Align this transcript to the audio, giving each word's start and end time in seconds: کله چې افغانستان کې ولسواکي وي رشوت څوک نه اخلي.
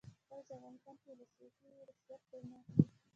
کله 0.27 0.41
چې 0.47 0.53
افغانستان 0.57 0.95
کې 1.01 1.07
ولسواکي 1.09 1.65
وي 1.73 1.81
رشوت 1.89 2.21
څوک 2.29 2.41
نه 2.49 2.57
اخلي. 2.59 2.83